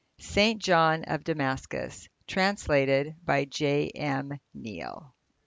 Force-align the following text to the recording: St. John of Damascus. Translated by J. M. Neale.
St. 0.17 0.59
John 0.59 1.03
of 1.03 1.23
Damascus. 1.23 2.09
Translated 2.25 3.17
by 3.23 3.45
J. 3.45 3.89
M. 3.89 4.39
Neale. 4.51 5.13